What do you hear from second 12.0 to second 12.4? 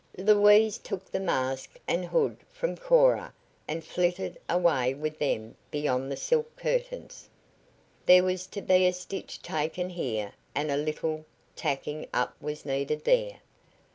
up